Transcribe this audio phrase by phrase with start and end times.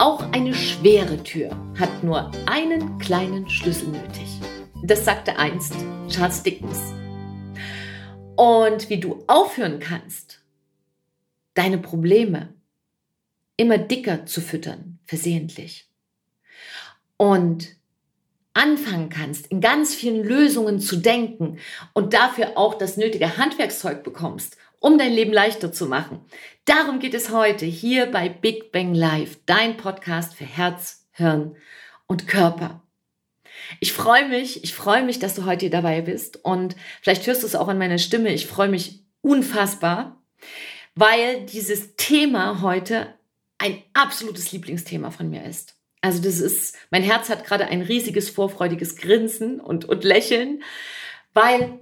[0.00, 4.40] Auch eine schwere Tür hat nur einen kleinen Schlüssel nötig.
[4.82, 5.74] Das sagte einst
[6.08, 6.78] Charles Dickens.
[8.34, 10.40] Und wie du aufhören kannst,
[11.52, 12.54] deine Probleme
[13.58, 15.90] immer dicker zu füttern, versehentlich.
[17.18, 17.76] Und
[18.54, 21.58] anfangen kannst, in ganz vielen Lösungen zu denken
[21.92, 26.24] und dafür auch das nötige Handwerkszeug bekommst, um dein Leben leichter zu machen.
[26.64, 31.56] Darum geht es heute hier bei Big Bang Live, dein Podcast für Herz, Hirn
[32.06, 32.82] und Körper.
[33.78, 37.42] Ich freue mich, ich freue mich, dass du heute hier dabei bist und vielleicht hörst
[37.42, 38.32] du es auch an meiner Stimme.
[38.32, 40.22] Ich freue mich unfassbar,
[40.94, 43.14] weil dieses Thema heute
[43.58, 45.76] ein absolutes Lieblingsthema von mir ist.
[46.00, 50.62] Also das ist, mein Herz hat gerade ein riesiges vorfreudiges Grinsen und, und Lächeln,
[51.34, 51.78] weil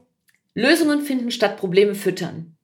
[0.54, 2.57] Lösungen finden statt Probleme füttern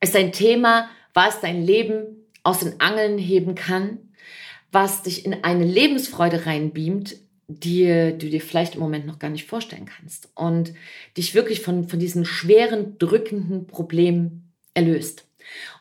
[0.00, 3.98] ist ein Thema, was dein Leben aus den Angeln heben kann,
[4.70, 7.16] was dich in eine Lebensfreude reinbeamt,
[7.48, 7.86] die
[8.18, 10.74] du dir vielleicht im Moment noch gar nicht vorstellen kannst und
[11.16, 15.26] dich wirklich von, von diesen schweren, drückenden Problemen erlöst.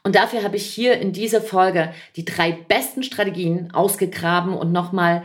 [0.03, 5.23] Und dafür habe ich hier in dieser Folge die drei besten Strategien ausgegraben und nochmal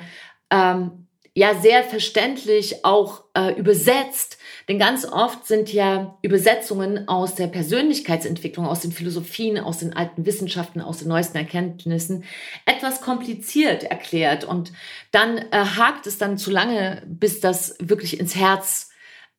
[0.51, 1.02] ähm,
[1.35, 4.39] ja sehr verständlich auch äh, übersetzt.
[4.69, 10.27] Denn ganz oft sind ja Übersetzungen aus der Persönlichkeitsentwicklung, aus den Philosophien, aus den alten
[10.27, 12.25] Wissenschaften, aus den neuesten Erkenntnissen
[12.67, 14.45] etwas kompliziert erklärt.
[14.45, 14.73] Und
[15.11, 18.91] dann äh, hakt es dann zu lange, bis das wirklich ins Herz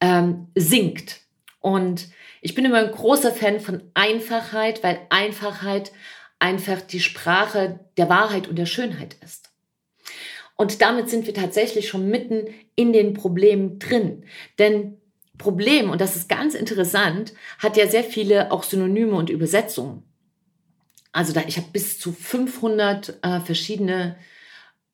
[0.01, 1.21] ähm, sinkt.
[1.59, 2.09] Und
[2.41, 5.91] ich bin immer ein großer Fan von Einfachheit, weil Einfachheit
[6.39, 9.42] einfach die Sprache der Wahrheit und der Schönheit ist.
[10.63, 12.45] Und damit sind wir tatsächlich schon mitten
[12.77, 14.23] in den Problemen drin.
[14.59, 14.95] Denn
[15.37, 20.03] Problem, und das ist ganz interessant, hat ja sehr viele auch Synonyme und Übersetzungen.
[21.11, 24.15] Also da, ich habe bis zu 500 äh, verschiedene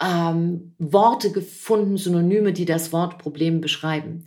[0.02, 4.26] ähm, Worte gefunden, Synonyme, die das Wort Problem beschreiben.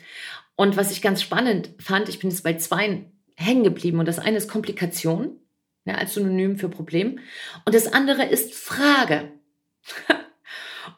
[0.54, 3.04] Und was ich ganz spannend fand, ich bin jetzt bei zwei
[3.34, 3.98] hängen geblieben.
[3.98, 5.40] Und das eine ist Komplikation,
[5.86, 7.18] ja, als Synonym für Problem.
[7.64, 9.32] Und das andere ist Frage.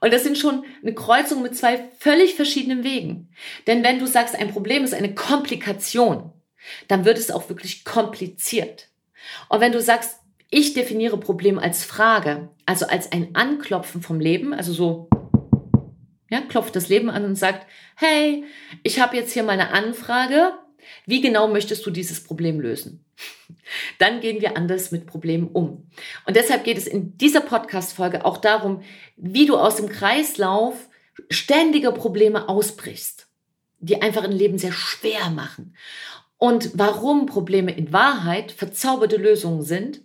[0.05, 3.31] Und das sind schon eine Kreuzung mit zwei völlig verschiedenen Wegen.
[3.67, 6.31] Denn wenn du sagst, ein Problem ist eine Komplikation,
[6.89, 8.89] dann wird es auch wirklich kompliziert.
[9.49, 10.19] Und wenn du sagst,
[10.51, 15.09] ich definiere Problem als Frage, also als ein Anklopfen vom Leben, also so,
[16.29, 17.67] ja, klopft das Leben an und sagt,
[17.97, 18.45] hey,
[18.83, 20.53] ich habe jetzt hier mal eine Anfrage,
[21.07, 23.05] wie genau möchtest du dieses Problem lösen?
[23.99, 25.87] Dann gehen wir anders mit Problemen um.
[26.27, 28.83] Und deshalb geht es in dieser Podcast-Folge auch darum,
[29.17, 30.89] wie du aus dem Kreislauf
[31.31, 33.27] ständiger Probleme ausbrichst,
[33.81, 35.75] die einfach ein Leben sehr schwer machen.
[36.39, 40.01] Und warum Probleme in Wahrheit verzauberte Lösungen sind.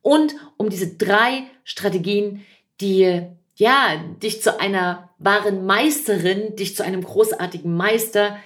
[0.00, 2.44] Und um diese drei Strategien,
[2.80, 8.38] die ja, dich zu einer wahren Meisterin, dich zu einem großartigen Meister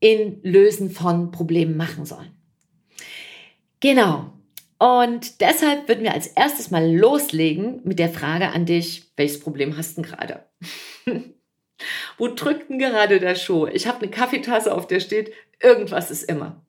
[0.00, 2.30] in Lösen von Problemen machen sollen.
[3.80, 4.32] Genau.
[4.78, 9.76] Und deshalb würden wir als erstes mal loslegen mit der Frage an dich, welches Problem
[9.76, 10.44] hast du gerade?
[12.18, 13.66] Wo drückt denn gerade der Schuh?
[13.66, 16.62] Ich habe eine Kaffeetasse, auf der steht, irgendwas ist immer.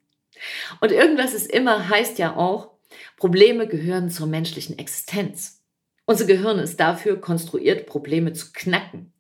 [0.80, 2.72] Und irgendwas ist immer heißt ja auch,
[3.18, 5.64] Probleme gehören zur menschlichen Existenz.
[6.06, 9.12] Unser Gehirn ist dafür konstruiert, Probleme zu knacken.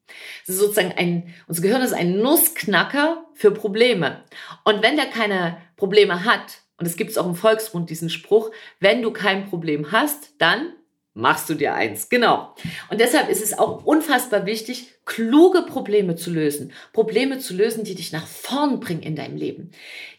[0.43, 4.23] Es ist sozusagen ein, unser Gehirn ist ein Nussknacker für Probleme.
[4.63, 9.01] Und wenn der keine Probleme hat, und es gibt auch im Volksmund diesen Spruch, wenn
[9.01, 10.73] du kein Problem hast, dann
[11.13, 12.09] machst du dir eins.
[12.09, 12.55] Genau.
[12.89, 16.71] Und deshalb ist es auch unfassbar wichtig, kluge Probleme zu lösen.
[16.93, 19.71] Probleme zu lösen, die dich nach vorn bringen in deinem Leben,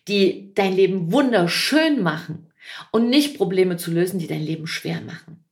[0.09, 2.53] die dein Leben wunderschön machen
[2.91, 5.45] und nicht Probleme zu lösen, die dein Leben schwer machen.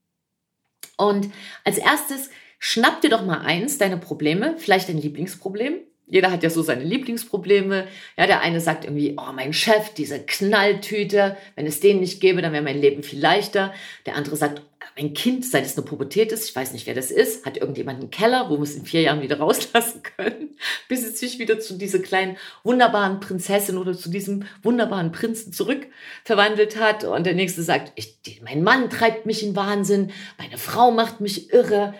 [0.97, 1.31] Und
[1.63, 2.29] als erstes
[2.59, 5.79] Schnapp dir doch mal eins, deine Probleme, vielleicht dein Lieblingsproblem.
[6.09, 7.87] Jeder hat ja so seine Lieblingsprobleme.
[8.17, 12.41] Ja, der eine sagt irgendwie, oh, mein Chef, diese Knalltüte, wenn es den nicht gäbe,
[12.41, 13.73] dann wäre mein Leben viel leichter.
[14.05, 14.61] Der andere sagt,
[14.97, 17.99] mein Kind, seit es eine Pubertät ist, ich weiß nicht, wer das ist, hat irgendjemand
[17.99, 20.57] einen Keller, wo wir es in vier Jahren wieder rauslassen können,
[20.87, 25.87] bis es sich wieder zu dieser kleinen, wunderbaren Prinzessin oder zu diesem wunderbaren Prinzen zurück
[26.23, 27.03] verwandelt hat.
[27.03, 31.53] Und der nächste sagt, ich, mein Mann treibt mich in Wahnsinn, meine Frau macht mich
[31.53, 31.93] irre,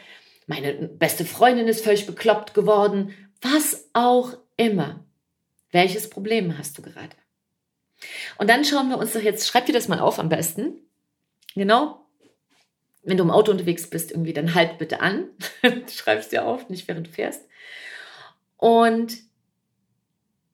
[0.47, 5.03] meine beste Freundin ist völlig bekloppt geworden, was auch immer.
[5.71, 7.15] Welches Problem hast du gerade?
[8.37, 10.77] Und dann schauen wir uns doch jetzt, schreib dir das mal auf am besten.
[11.55, 12.05] Genau.
[13.03, 15.29] Wenn du im Auto unterwegs bist, irgendwie, dann halt bitte an.
[15.91, 17.47] Schreibst dir auf, nicht während du fährst.
[18.57, 19.17] Und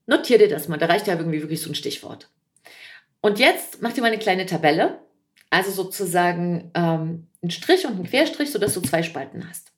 [0.06, 0.78] notier dir das mal.
[0.78, 2.30] Da reicht ja irgendwie wirklich so ein Stichwort.
[3.22, 5.00] Und jetzt mach dir mal eine kleine Tabelle.
[5.50, 9.72] Also sozusagen ähm, einen Strich und einen Querstrich, sodass du zwei Spalten hast.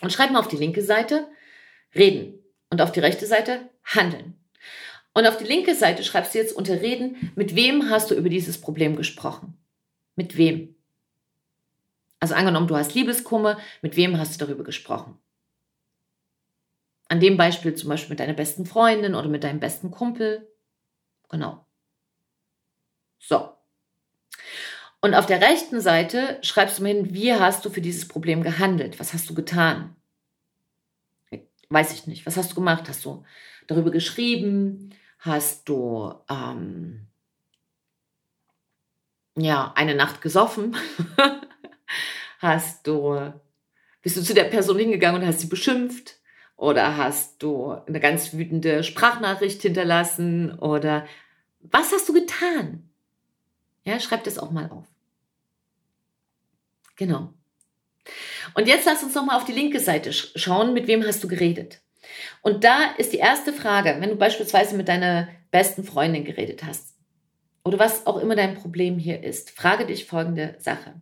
[0.00, 1.26] Und schreib mal auf die linke Seite
[1.94, 2.38] reden
[2.70, 4.34] und auf die rechte Seite handeln.
[5.14, 8.28] Und auf die linke Seite schreibst du jetzt unter Reden, mit wem hast du über
[8.28, 9.56] dieses Problem gesprochen?
[10.16, 10.74] Mit wem?
[12.18, 15.18] Also angenommen, du hast Liebeskummer, mit wem hast du darüber gesprochen?
[17.08, 20.50] An dem Beispiel zum Beispiel mit deiner besten Freundin oder mit deinem besten Kumpel.
[21.28, 21.64] Genau.
[23.18, 23.50] So.
[25.00, 28.42] Und auf der rechten Seite schreibst du mir hin, wie hast du für dieses Problem
[28.42, 28.98] gehandelt?
[28.98, 29.94] Was hast du getan?
[31.74, 32.24] Weiß ich nicht.
[32.24, 32.84] Was hast du gemacht?
[32.88, 33.24] Hast du
[33.66, 34.90] darüber geschrieben?
[35.18, 37.08] Hast du ähm,
[39.36, 40.76] ja eine Nacht gesoffen?
[42.38, 43.32] hast du
[44.02, 46.20] bist du zu der Person hingegangen und hast sie beschimpft?
[46.56, 50.56] Oder hast du eine ganz wütende Sprachnachricht hinterlassen?
[50.56, 51.08] Oder
[51.58, 52.88] was hast du getan?
[53.82, 54.86] Ja, schreib das auch mal auf.
[56.94, 57.34] Genau.
[58.52, 61.28] Und jetzt lass uns noch mal auf die linke Seite schauen, mit wem hast du
[61.28, 61.80] geredet?
[62.42, 66.94] Und da ist die erste Frage, wenn du beispielsweise mit deiner besten Freundin geredet hast
[67.64, 71.00] oder was auch immer dein Problem hier ist, frage dich folgende Sache.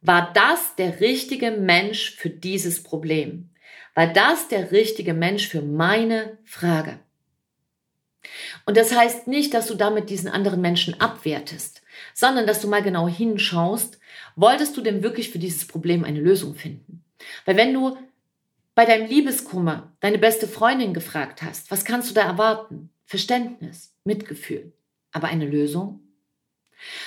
[0.00, 3.50] War das der richtige Mensch für dieses Problem?
[3.94, 6.98] War das der richtige Mensch für meine Frage?
[8.66, 11.82] Und das heißt nicht, dass du damit diesen anderen Menschen abwertest,
[12.14, 13.99] sondern dass du mal genau hinschaust,
[14.40, 17.04] wolltest du denn wirklich für dieses Problem eine Lösung finden?
[17.44, 17.96] Weil wenn du
[18.74, 22.90] bei deinem Liebeskummer deine beste Freundin gefragt hast, was kannst du da erwarten?
[23.04, 24.72] Verständnis, Mitgefühl.
[25.12, 26.00] Aber eine Lösung?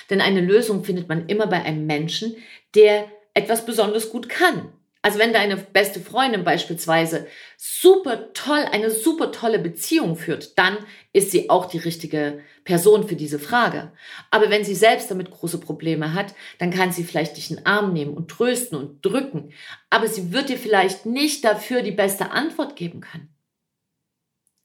[0.10, 2.36] Denn eine Lösung findet man immer bei einem Menschen,
[2.76, 4.72] der etwas besonders gut kann,
[5.04, 7.28] also wenn deine beste Freundin beispielsweise
[7.58, 10.78] super toll, eine super tolle Beziehung führt, dann
[11.12, 13.92] ist sie auch die richtige Person für diese Frage.
[14.32, 17.66] Aber wenn sie selbst damit große Probleme hat, dann kann sie vielleicht dich in den
[17.66, 19.52] Arm nehmen und trösten und drücken.
[19.90, 23.28] Aber sie wird dir vielleicht nicht dafür die beste Antwort geben können.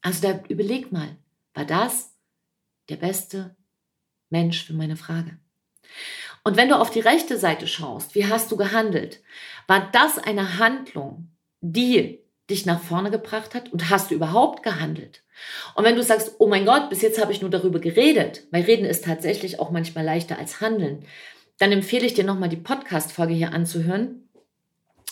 [0.01, 1.17] Also da überleg mal,
[1.53, 2.15] war das
[2.87, 3.57] der beste
[4.29, 5.37] Mensch für meine Frage?
[6.43, 9.21] Und wenn du auf die rechte Seite schaust, wie hast du gehandelt?
[9.67, 11.29] War das eine Handlung,
[11.61, 12.19] die
[12.49, 15.23] dich nach vorne gebracht hat und hast du überhaupt gehandelt?
[15.75, 18.63] Und wenn du sagst, oh mein Gott, bis jetzt habe ich nur darüber geredet, weil
[18.63, 21.05] reden ist tatsächlich auch manchmal leichter als handeln,
[21.57, 24.29] dann empfehle ich dir nochmal die Podcast-Folge hier anzuhören,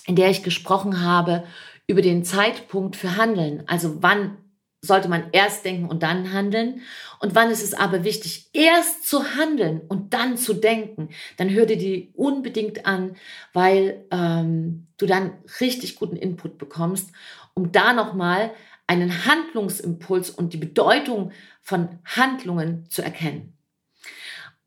[0.05, 1.43] in der ich gesprochen habe
[1.87, 3.63] über den Zeitpunkt für Handeln.
[3.67, 4.37] Also wann
[4.81, 6.81] sollte man erst denken und dann handeln.
[7.19, 11.65] Und wann ist es aber wichtig, erst zu handeln und dann zu denken, dann hör
[11.65, 13.15] dir die unbedingt an,
[13.53, 17.11] weil ähm, du dann richtig guten Input bekommst,
[17.53, 18.51] um da nochmal
[18.85, 21.31] einen Handlungsimpuls und die Bedeutung
[21.61, 23.57] von Handlungen zu erkennen.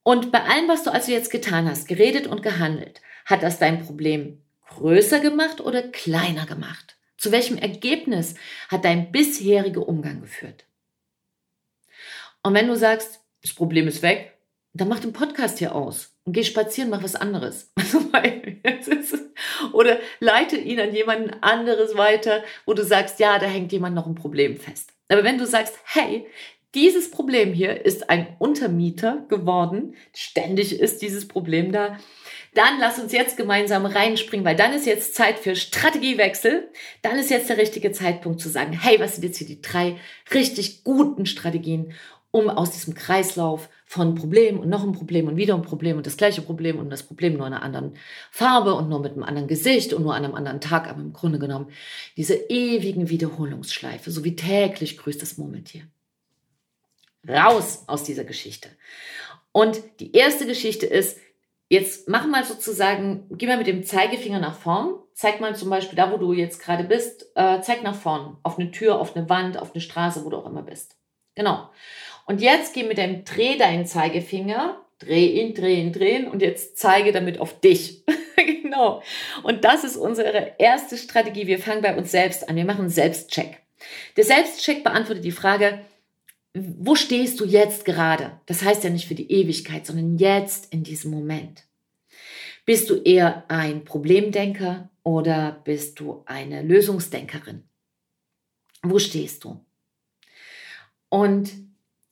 [0.02, 3.84] Und bei allem, was du also jetzt getan hast, geredet und gehandelt, hat das dein
[3.84, 6.96] Problem größer gemacht oder kleiner gemacht?
[7.20, 8.34] Zu welchem Ergebnis
[8.70, 10.64] hat dein bisheriger Umgang geführt?
[12.42, 14.38] Und wenn du sagst, das Problem ist weg,
[14.72, 17.74] dann mach den Podcast hier aus und geh spazieren, mach was anderes.
[19.74, 24.06] Oder leite ihn an jemanden anderes weiter, wo du sagst, ja, da hängt jemand noch
[24.06, 24.94] ein Problem fest.
[25.08, 26.26] Aber wenn du sagst, hey,
[26.74, 31.98] dieses Problem hier ist ein Untermieter geworden, ständig ist dieses Problem da,
[32.54, 36.68] dann lass uns jetzt gemeinsam reinspringen, weil dann ist jetzt Zeit für Strategiewechsel.
[37.02, 39.96] Dann ist jetzt der richtige Zeitpunkt zu sagen, hey, was sind jetzt hier die drei
[40.34, 41.92] richtig guten Strategien,
[42.32, 46.06] um aus diesem Kreislauf von Problem und noch ein Problem und wieder ein Problem und
[46.06, 47.96] das gleiche Problem und das Problem nur in einer anderen
[48.30, 51.12] Farbe und nur mit einem anderen Gesicht und nur an einem anderen Tag, aber im
[51.12, 51.70] Grunde genommen
[52.16, 55.82] diese ewigen Wiederholungsschleife, so wie täglich grüßt das Murmeltier.
[57.28, 58.68] Raus aus dieser Geschichte.
[59.52, 61.18] Und die erste Geschichte ist,
[61.72, 64.94] Jetzt mach mal sozusagen, geh mal mit dem Zeigefinger nach vorn.
[65.14, 68.38] Zeig mal zum Beispiel da, wo du jetzt gerade bist, äh, zeig nach vorn.
[68.42, 70.96] Auf eine Tür, auf eine Wand, auf eine Straße, wo du auch immer bist.
[71.36, 71.70] Genau.
[72.26, 76.76] Und jetzt geh mit dem Dreh deinen Zeigefinger, dreh ihn, dreh ihn, drehen und jetzt
[76.76, 78.02] zeige damit auf dich.
[78.36, 79.00] genau.
[79.44, 81.46] Und das ist unsere erste Strategie.
[81.46, 82.56] Wir fangen bei uns selbst an.
[82.56, 83.62] Wir machen einen Selbstcheck.
[84.16, 85.78] Der Selbstcheck beantwortet die Frage,
[86.54, 88.40] wo stehst du jetzt gerade?
[88.46, 91.64] Das heißt ja nicht für die Ewigkeit, sondern jetzt in diesem Moment.
[92.64, 97.64] Bist du eher ein Problemdenker oder bist du eine Lösungsdenkerin?
[98.82, 99.64] Wo stehst du?
[101.08, 101.50] Und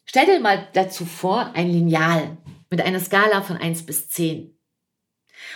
[0.04, 2.36] stell dir mal dazu vor, ein Lineal
[2.70, 4.54] mit einer Skala von 1 bis 10.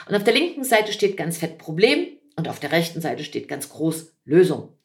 [0.08, 3.48] Und auf der linken Seite steht ganz fett Problem und auf der rechten Seite steht
[3.48, 4.76] ganz groß Lösung.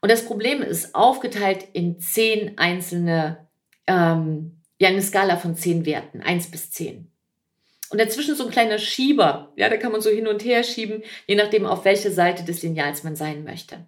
[0.00, 3.46] Und das Problem ist aufgeteilt in zehn einzelne,
[3.86, 7.10] ähm, ja, eine Skala von zehn Werten, eins bis zehn.
[7.90, 9.52] Und dazwischen so ein kleiner Schieber.
[9.56, 12.62] Ja, da kann man so hin und her schieben, je nachdem, auf welche Seite des
[12.62, 13.84] Lineals man sein möchte.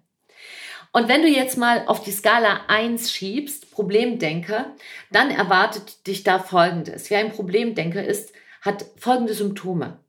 [0.91, 4.75] Und wenn du jetzt mal auf die Skala 1 schiebst, Problemdenker,
[5.09, 7.09] dann erwartet dich da Folgendes.
[7.09, 9.99] Wer ein Problemdenker ist, hat folgende Symptome.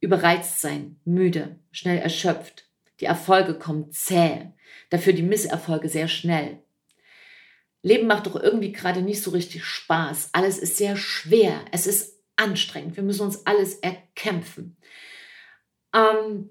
[0.00, 2.64] Überreizt sein, müde, schnell erschöpft.
[3.00, 4.50] Die Erfolge kommen zäh.
[4.90, 6.62] Dafür die Misserfolge sehr schnell.
[7.82, 10.30] Leben macht doch irgendwie gerade nicht so richtig Spaß.
[10.32, 11.64] Alles ist sehr schwer.
[11.72, 12.96] Es ist anstrengend.
[12.96, 14.76] Wir müssen uns alles erkämpfen.
[15.94, 16.50] Ähm,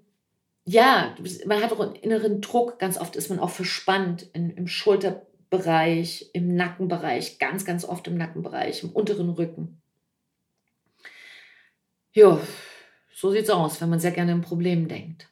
[0.66, 1.16] ja,
[1.46, 2.80] man hat auch einen inneren Druck.
[2.80, 8.18] Ganz oft ist man auch verspannt in, im Schulterbereich, im Nackenbereich, ganz, ganz oft im
[8.18, 9.82] Nackenbereich, im unteren Rücken.
[12.14, 12.40] Ja,
[13.14, 15.30] so sieht's aus, wenn man sehr gerne in Problemen denkt.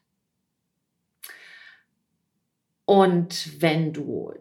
[2.86, 4.34] Und wenn du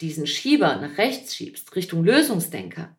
[0.00, 2.96] diesen Schieber nach rechts schiebst, Richtung Lösungsdenker,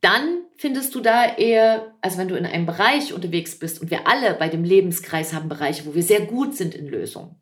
[0.00, 4.06] dann findest du da eher, also wenn du in einem Bereich unterwegs bist und wir
[4.06, 7.36] alle bei dem Lebenskreis haben Bereiche, wo wir sehr gut sind in Lösungen.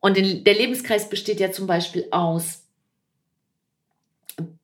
[0.00, 2.64] Und der Lebenskreis besteht ja zum Beispiel aus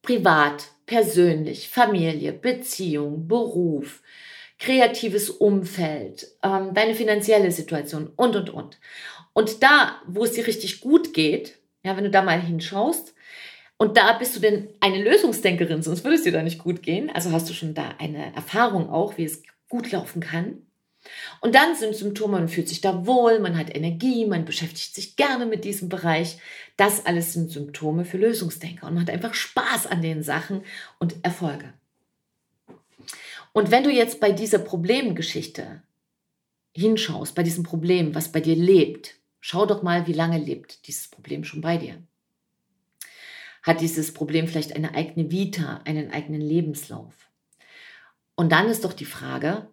[0.03, 4.03] privat, persönlich, Familie, Beziehung, Beruf,
[4.59, 8.79] kreatives Umfeld, ähm, deine finanzielle Situation und, und, und.
[9.35, 13.15] Und da, wo es dir richtig gut geht, ja, wenn du da mal hinschaust,
[13.77, 17.11] und da bist du denn eine Lösungsdenkerin, sonst würde es dir da nicht gut gehen.
[17.11, 20.63] Also hast du schon da eine Erfahrung auch, wie es gut laufen kann.
[21.41, 25.17] Und dann sind Symptome, man fühlt sich da wohl, man hat Energie, man beschäftigt sich
[25.17, 26.39] gerne mit diesem Bereich.
[26.77, 30.63] Das alles sind Symptome für Lösungsdenker und man hat einfach Spaß an den Sachen
[30.99, 31.75] und Erfolge.
[33.53, 35.83] Und wenn du jetzt bei dieser Problemgeschichte
[36.73, 41.09] hinschaust, bei diesem Problem, was bei dir lebt, schau doch mal, wie lange lebt dieses
[41.09, 42.03] Problem schon bei dir
[43.65, 47.15] hat dieses Problem vielleicht eine eigene Vita, einen eigenen Lebenslauf.
[48.37, 49.69] Und dann ist doch die Frage,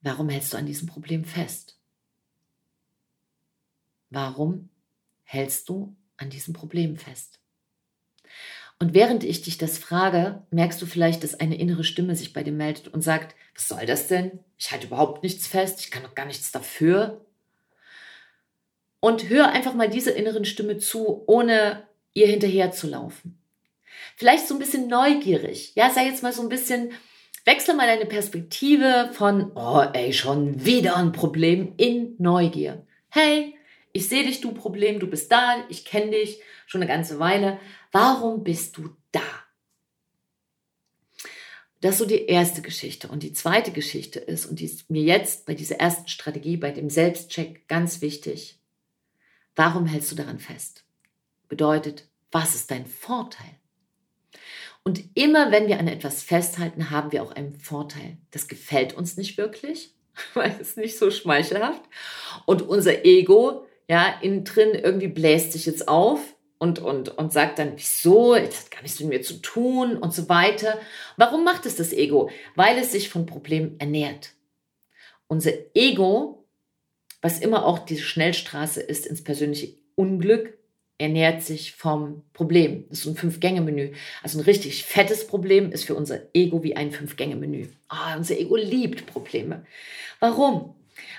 [0.00, 1.78] warum hältst du an diesem Problem fest?
[4.08, 4.70] Warum
[5.24, 7.38] hältst du an diesem Problem fest?
[8.78, 12.42] Und während ich dich das frage, merkst du vielleicht, dass eine innere Stimme sich bei
[12.42, 14.38] dir meldet und sagt, was soll das denn?
[14.56, 17.26] Ich halte überhaupt nichts fest, ich kann doch gar nichts dafür.
[19.00, 23.38] Und hör einfach mal dieser inneren Stimme zu, ohne ihr hinterher zu laufen.
[24.16, 25.72] Vielleicht so ein bisschen neugierig.
[25.76, 26.92] Ja, sei jetzt mal so ein bisschen,
[27.44, 32.84] wechsle mal deine Perspektive von, oh ey, schon wieder ein Problem in Neugier.
[33.10, 33.54] Hey,
[33.92, 37.58] ich sehe dich, du Problem, du bist da, ich kenne dich schon eine ganze Weile.
[37.92, 39.20] Warum bist du da?
[41.80, 43.08] Das ist so die erste Geschichte.
[43.08, 46.72] Und die zweite Geschichte ist, und die ist mir jetzt bei dieser ersten Strategie, bei
[46.72, 48.57] dem Selbstcheck ganz wichtig.
[49.58, 50.84] Warum hältst du daran fest?
[51.48, 53.56] Bedeutet, was ist dein Vorteil?
[54.84, 58.18] Und immer wenn wir an etwas festhalten, haben wir auch einen Vorteil.
[58.30, 59.96] Das gefällt uns nicht wirklich,
[60.34, 61.82] weil es nicht so schmeichelhaft.
[62.46, 66.20] Und unser Ego, ja, innen drin irgendwie bläst sich jetzt auf
[66.58, 70.14] und, und, und sagt dann, wieso, das hat gar nichts mit mir zu tun und
[70.14, 70.78] so weiter.
[71.16, 72.30] Warum macht es das Ego?
[72.54, 74.34] Weil es sich von Problemen ernährt.
[75.26, 76.37] Unser Ego,
[77.20, 80.58] was immer auch die Schnellstraße ist ins persönliche Unglück,
[80.98, 82.84] ernährt sich vom Problem.
[82.88, 83.92] Das ist ein Fünf-Gänge-Menü.
[84.22, 87.68] Also ein richtig fettes Problem ist für unser Ego wie ein Fünf-Gänge-Menü.
[87.90, 89.64] Oh, unser Ego liebt Probleme.
[90.18, 90.74] Warum?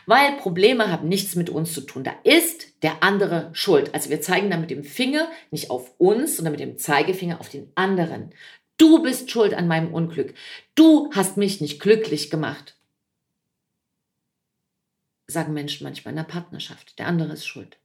[0.05, 2.03] Weil Probleme haben nichts mit uns zu tun.
[2.03, 3.93] Da ist der andere schuld.
[3.93, 7.47] Also wir zeigen da mit dem Finger nicht auf uns, sondern mit dem Zeigefinger auf
[7.47, 8.33] den anderen.
[8.77, 10.33] Du bist schuld an meinem Unglück.
[10.75, 12.78] Du hast mich nicht glücklich gemacht.
[15.29, 16.97] Sagen Menschen manchmal in der Partnerschaft.
[16.97, 17.77] Der andere ist schuld.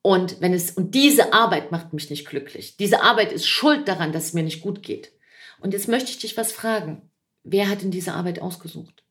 [0.00, 2.76] Und wenn es, und diese Arbeit macht mich nicht glücklich.
[2.76, 5.12] Diese Arbeit ist schuld daran, dass es mir nicht gut geht.
[5.60, 7.10] Und jetzt möchte ich dich was fragen.
[7.42, 9.02] Wer hat denn diese Arbeit ausgesucht?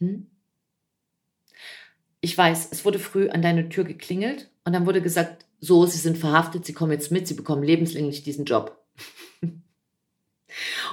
[0.00, 0.28] Hm?
[2.20, 5.98] Ich weiß, es wurde früh an deine Tür geklingelt und dann wurde gesagt, so, Sie
[5.98, 8.84] sind verhaftet, Sie kommen jetzt mit, Sie bekommen lebenslänglich diesen Job.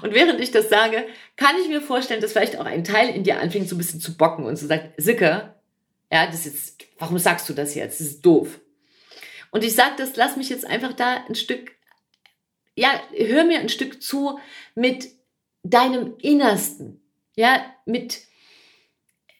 [0.01, 1.05] Und während ich das sage,
[1.35, 4.01] kann ich mir vorstellen, dass vielleicht auch ein Teil in dir anfängt, so ein bisschen
[4.01, 5.53] zu bocken und so sagt, Sicke,
[6.11, 7.99] ja, das jetzt, warum sagst du das jetzt?
[7.99, 8.59] Das ist doof.
[9.51, 11.71] Und ich sage das, lass mich jetzt einfach da ein Stück,
[12.75, 14.39] ja, hör mir ein Stück zu
[14.75, 15.07] mit
[15.63, 17.01] deinem Innersten,
[17.35, 18.21] ja, mit,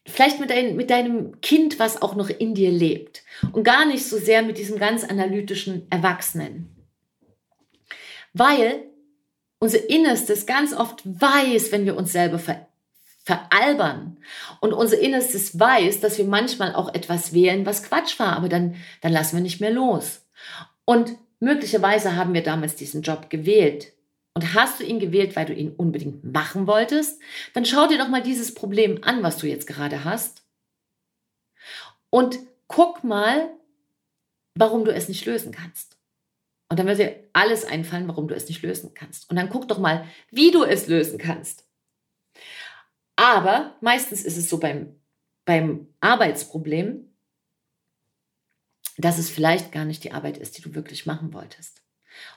[0.08, 4.05] vielleicht mit, dein, mit deinem Kind, was auch noch in dir lebt und gar nicht
[4.05, 6.75] so sehr mit diesem ganz analytischen Erwachsenen.
[8.34, 8.84] Weil
[9.59, 12.67] unser Innerstes ganz oft weiß, wenn wir uns selber ver
[13.24, 14.17] veralbern.
[14.59, 18.75] Und unser Innerstes weiß, dass wir manchmal auch etwas wählen, was Quatsch war, aber dann,
[19.01, 20.21] dann lassen wir nicht mehr los.
[20.85, 23.95] Und möglicherweise haben wir damals diesen Job gewählt,
[24.35, 27.21] und hast du ihn gewählt, weil du ihn unbedingt machen wolltest,
[27.53, 30.43] dann schau dir doch mal dieses Problem an, was du jetzt gerade hast.
[32.09, 33.50] Und guck mal,
[34.55, 35.95] warum du es nicht lösen kannst.
[36.69, 39.29] Und dann wird dir alles einfallen, warum du es nicht lösen kannst.
[39.29, 41.65] Und dann guck doch mal, wie du es lösen kannst.
[43.15, 44.95] Aber meistens ist es so beim,
[45.45, 47.05] beim Arbeitsproblem,
[48.98, 51.81] dass es vielleicht gar nicht die Arbeit ist, die du wirklich machen wolltest.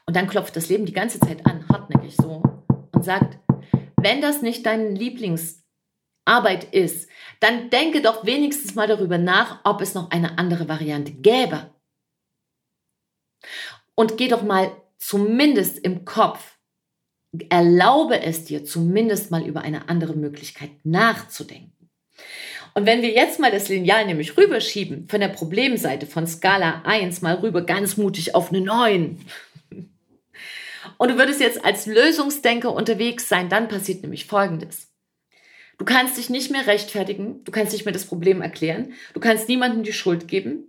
[0.07, 2.43] Und dann klopft das Leben die ganze Zeit an, hartnäckig so,
[2.93, 3.39] und sagt,
[3.97, 7.09] wenn das nicht dein Lieblingsarbeit ist,
[7.41, 11.71] dann denke doch wenigstens mal darüber nach, ob es noch eine andere Variante gäbe.
[13.99, 16.57] Und geh doch mal zumindest im Kopf,
[17.49, 21.91] erlaube es dir zumindest mal über eine andere Möglichkeit nachzudenken.
[22.75, 27.23] Und wenn wir jetzt mal das Lineal nämlich rüberschieben, von der Problemseite von Skala 1
[27.23, 29.19] mal rüber ganz mutig auf eine 9.
[30.97, 34.93] Und du würdest jetzt als Lösungsdenker unterwegs sein, dann passiert nämlich Folgendes.
[35.77, 39.49] Du kannst dich nicht mehr rechtfertigen, du kannst nicht mehr das Problem erklären, du kannst
[39.49, 40.69] niemandem die Schuld geben,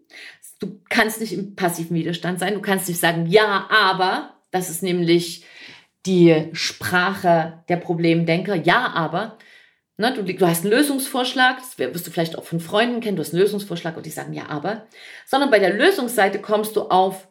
[0.59, 4.83] du kannst nicht im passiven Widerstand sein, du kannst nicht sagen, ja, aber, das ist
[4.83, 5.45] nämlich
[6.05, 9.37] die Sprache der Problemdenker, ja, aber,
[10.01, 13.21] Ne, du, du, hast einen Lösungsvorschlag, das wirst du vielleicht auch von Freunden kennen, du
[13.21, 14.87] hast einen Lösungsvorschlag und die sagen ja, aber.
[15.25, 17.27] Sondern bei der Lösungsseite kommst du auf,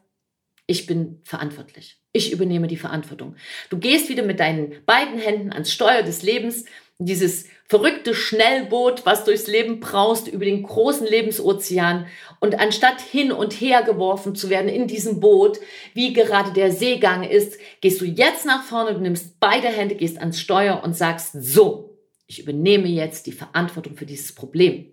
[0.66, 1.98] ich bin verantwortlich.
[2.12, 3.36] Ich übernehme die Verantwortung.
[3.70, 6.66] Du gehst wieder mit deinen beiden Händen ans Steuer des Lebens,
[6.98, 12.06] dieses verrückte Schnellboot, was durchs Leben braust, über den großen Lebensozean.
[12.40, 15.60] Und anstatt hin und her geworfen zu werden in diesem Boot,
[15.94, 20.18] wie gerade der Seegang ist, gehst du jetzt nach vorne, du nimmst beide Hände, gehst
[20.18, 24.92] ans Steuer und sagst, so, ich übernehme jetzt die Verantwortung für dieses Problem.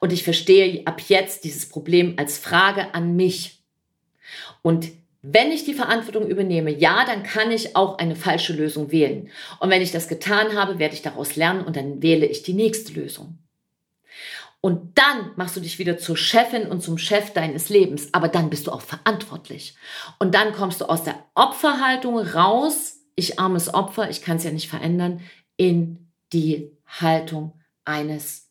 [0.00, 3.62] Und ich verstehe ab jetzt dieses Problem als Frage an mich.
[4.62, 4.88] Und
[5.22, 9.28] wenn ich die Verantwortung übernehme, ja, dann kann ich auch eine falsche Lösung wählen.
[9.58, 12.54] Und wenn ich das getan habe, werde ich daraus lernen und dann wähle ich die
[12.54, 13.38] nächste Lösung.
[14.62, 18.12] Und dann machst du dich wieder zur Chefin und zum Chef deines Lebens.
[18.12, 19.74] Aber dann bist du auch verantwortlich.
[20.18, 22.98] Und dann kommst du aus der Opferhaltung raus.
[23.14, 25.20] Ich armes Opfer, ich kann es ja nicht verändern
[25.56, 28.50] in die Haltung eines,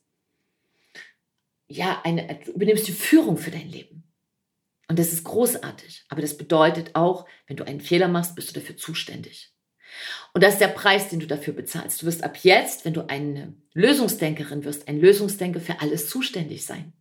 [1.68, 3.89] ja, eine, du übernimmst die Führung für dein Leben.
[4.90, 6.06] Und das ist großartig.
[6.10, 9.54] Aber das bedeutet auch, wenn du einen Fehler machst, bist du dafür zuständig.
[10.34, 12.02] Und das ist der Preis, den du dafür bezahlst.
[12.02, 16.94] Du wirst ab jetzt, wenn du eine Lösungsdenkerin wirst, ein Lösungsdenker für alles zuständig sein.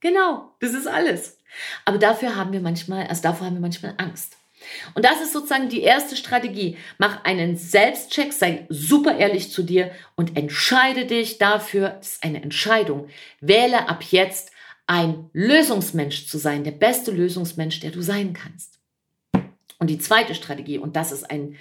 [0.00, 1.38] Genau, das ist alles.
[1.84, 4.36] Aber dafür haben wir manchmal, also davor haben wir manchmal Angst.
[4.94, 6.76] Und das ist sozusagen die erste Strategie.
[6.98, 12.42] Mach einen Selbstcheck, sei super ehrlich zu dir und entscheide dich dafür, das ist eine
[12.42, 13.08] Entscheidung.
[13.40, 14.51] Wähle ab jetzt
[14.86, 18.78] ein Lösungsmensch zu sein, der beste Lösungsmensch, der du sein kannst.
[19.78, 21.56] Und die zweite Strategie, und das ist ein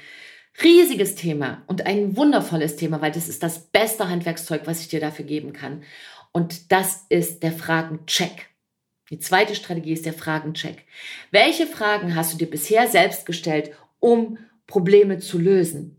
[0.61, 4.99] riesiges Thema und ein wundervolles Thema, weil das ist das beste Handwerkszeug, was ich dir
[4.99, 5.83] dafür geben kann.
[6.31, 8.49] Und das ist der Fragencheck.
[9.09, 10.85] Die zweite Strategie ist der Fragencheck.
[11.31, 15.97] Welche Fragen hast du dir bisher selbst gestellt, um Probleme zu lösen?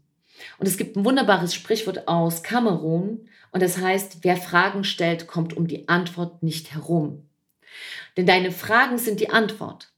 [0.59, 5.57] Und es gibt ein wunderbares Sprichwort aus Kamerun und das heißt, wer Fragen stellt, kommt
[5.57, 7.29] um die Antwort nicht herum.
[8.17, 9.93] Denn deine Fragen sind die Antwort.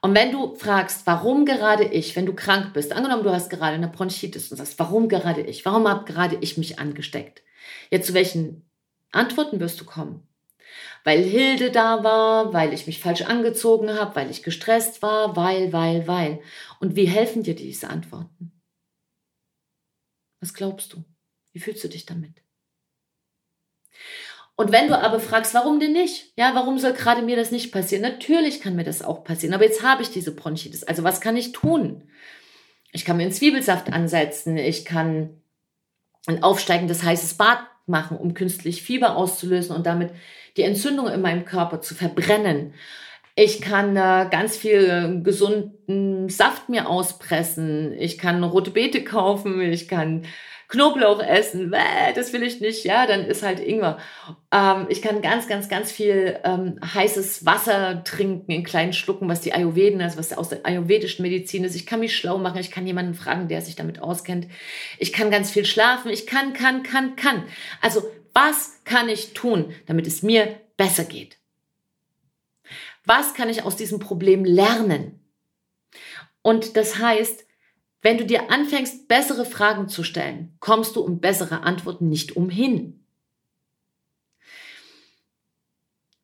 [0.00, 3.74] Und wenn du fragst, warum gerade ich, wenn du krank bist, angenommen du hast gerade
[3.74, 7.42] eine Bronchitis und sagst, warum gerade ich, warum habe gerade ich mich angesteckt?
[7.90, 8.68] Jetzt zu welchen
[9.10, 10.28] Antworten wirst du kommen?
[11.04, 15.72] weil Hilde da war, weil ich mich falsch angezogen habe, weil ich gestresst war, weil,
[15.72, 16.42] weil, weil.
[16.80, 18.52] Und wie helfen dir diese Antworten?
[20.40, 21.04] Was glaubst du?
[21.52, 22.42] Wie fühlst du dich damit?
[24.60, 26.32] Und wenn du aber fragst, warum denn nicht?
[26.36, 28.02] Ja, warum soll gerade mir das nicht passieren?
[28.02, 30.82] Natürlich kann mir das auch passieren, aber jetzt habe ich diese Bronchitis.
[30.82, 32.02] Also was kann ich tun?
[32.90, 35.40] Ich kann mir einen Zwiebelsaft ansetzen, ich kann
[36.26, 40.10] ein aufsteigendes heißes Bad machen, um künstlich Fieber auszulösen und damit
[40.56, 42.74] die Entzündung in meinem Körper zu verbrennen.
[43.36, 47.92] Ich kann äh, ganz viel gesunden Saft mir auspressen.
[47.96, 49.60] Ich kann rote Beete kaufen.
[49.60, 50.26] Ich kann
[50.68, 51.74] Knoblauch essen.
[52.14, 52.84] Das will ich nicht.
[52.84, 53.98] Ja, dann ist halt Ingwer.
[54.52, 59.40] Ähm, ich kann ganz, ganz, ganz viel ähm, heißes Wasser trinken in kleinen Schlucken, was
[59.40, 61.74] die Ayurveden, also was aus der ayurvedischen Medizin ist.
[61.74, 62.60] Ich kann mich schlau machen.
[62.60, 64.46] Ich kann jemanden fragen, der sich damit auskennt.
[64.98, 66.10] Ich kann ganz viel schlafen.
[66.10, 67.44] Ich kann, kann, kann, kann.
[67.80, 68.02] Also
[68.34, 71.38] was kann ich tun, damit es mir besser geht?
[73.06, 75.18] Was kann ich aus diesem Problem lernen?
[76.42, 77.47] Und das heißt,
[78.00, 83.04] wenn du dir anfängst, bessere Fragen zu stellen, kommst du um bessere Antworten nicht umhin.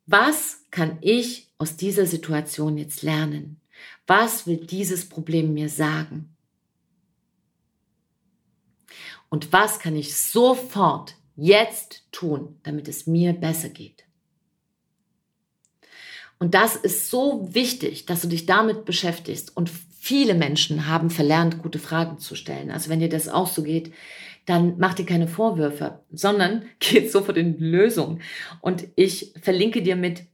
[0.07, 3.61] Was kann ich aus dieser Situation jetzt lernen?
[4.07, 6.37] Was will dieses Problem mir sagen?
[9.29, 14.05] Und was kann ich sofort jetzt tun, damit es mir besser geht?
[16.39, 19.57] Und das ist so wichtig, dass du dich damit beschäftigst.
[19.57, 19.71] Und
[20.05, 22.71] viele Menschen haben verlernt, gute Fragen zu stellen.
[22.71, 23.95] Also wenn dir das auch so geht,
[24.45, 28.21] dann mach dir keine Vorwürfe, sondern geht sofort in Lösung.
[28.61, 30.25] Und ich verlinke dir mit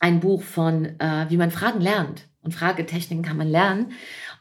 [0.00, 2.28] ein Buch von, äh, wie man Fragen lernt.
[2.40, 3.92] Und Fragetechniken kann man lernen.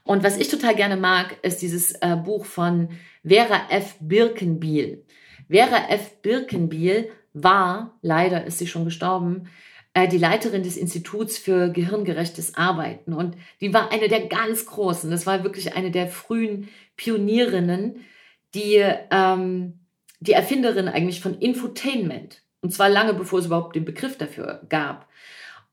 [0.06, 2.92] Und was ich total gerne mag, ist dieses äh, Buch von
[3.26, 3.98] Vera F.
[4.00, 5.04] Birkenbiel.
[5.50, 6.22] Vera F.
[6.22, 9.50] Birkenbiel war, leider ist sie schon gestorben,
[9.98, 13.14] äh, die Leiterin des Instituts für gehirngerechtes Arbeiten.
[13.14, 15.10] Und die war eine der ganz großen.
[15.10, 18.06] Das war wirklich eine der frühen Pionierinnen,
[18.54, 18.76] die,
[19.10, 19.80] ähm,
[20.20, 22.44] die Erfinderin eigentlich von Infotainment.
[22.62, 25.08] Und zwar lange bevor es überhaupt den Begriff dafür gab.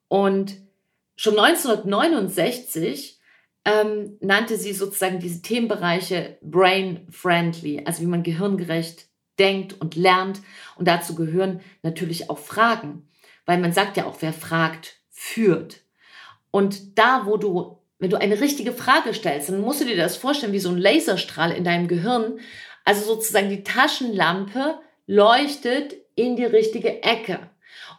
[0.08, 0.56] Und
[1.16, 3.20] schon 1969
[3.66, 9.06] ähm, nannte sie sozusagen diese Themenbereiche brain friendly, also wie man gehirngerecht
[9.38, 10.40] denkt und lernt.
[10.76, 13.06] Und dazu gehören natürlich auch Fragen,
[13.46, 15.80] weil man sagt ja auch, wer fragt, führt.
[16.50, 20.16] Und da, wo du, wenn du eine richtige Frage stellst, dann musst du dir das
[20.16, 22.38] vorstellen wie so ein Laserstrahl in deinem Gehirn.
[22.84, 27.50] Also sozusagen die Taschenlampe leuchtet in die richtige Ecke.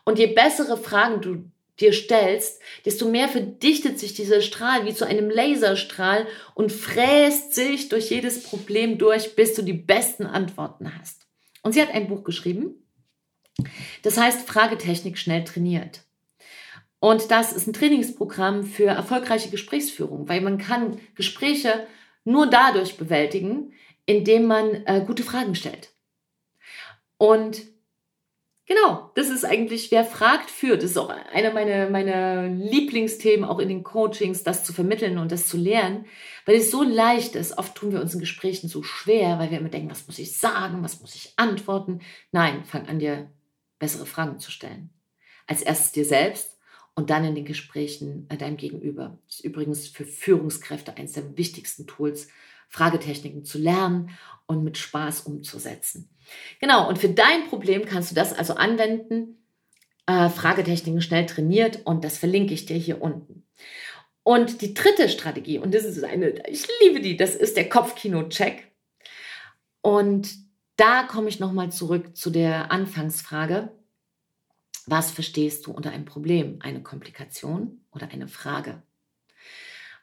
[0.04, 5.06] Und je bessere Fragen du dir stellst, desto mehr verdichtet sich dieser Strahl wie zu
[5.06, 11.26] einem Laserstrahl und fräst sich durch jedes Problem durch, bis du die besten Antworten hast.
[11.64, 12.85] Und sie hat ein Buch geschrieben,
[14.04, 16.02] das heißt Fragetechnik schnell trainiert.
[17.00, 21.86] Und das ist ein Trainingsprogramm für erfolgreiche Gesprächsführung, weil man kann Gespräche
[22.24, 23.74] nur dadurch bewältigen,
[24.06, 25.94] indem man äh, gute Fragen stellt.
[27.18, 27.62] Und
[28.68, 30.82] Genau, das ist eigentlich, wer fragt, führt.
[30.82, 35.32] Das ist auch einer meiner, meiner Lieblingsthemen, auch in den Coachings, das zu vermitteln und
[35.32, 36.06] das zu lernen,
[36.48, 37.60] weil es so leicht ist.
[37.60, 40.36] Oft tun wir uns in Gesprächen so schwer, weil wir immer denken, was muss ich
[40.36, 42.02] sagen, was muss ich antworten.
[42.32, 43.30] Nein, fang an, dir
[43.80, 44.90] bessere Fragen zu stellen.
[45.48, 46.58] Als erstes dir selbst
[46.96, 49.20] und dann in den Gesprächen äh, deinem Gegenüber.
[49.28, 52.30] Das ist übrigens für Führungskräfte eines der wichtigsten Tools,
[52.70, 54.10] Fragetechniken zu lernen
[54.48, 56.10] und mit Spaß umzusetzen.
[56.60, 59.38] Genau, und für dein Problem kannst du das also anwenden.
[60.08, 63.46] Äh, Fragetechniken schnell trainiert und das verlinke ich dir hier unten.
[64.24, 68.72] Und die dritte Strategie, und das ist eine, ich liebe die, das ist der Kopfkino-Check.
[69.82, 70.45] Und
[70.76, 73.72] da komme ich nochmal zurück zu der Anfangsfrage.
[74.88, 76.60] Was verstehst du unter einem Problem?
[76.62, 78.84] Eine Komplikation oder eine Frage?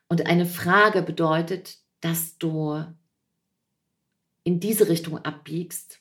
[0.09, 2.85] Und eine Frage bedeutet, dass du
[4.45, 6.01] in diese Richtung abbiegst,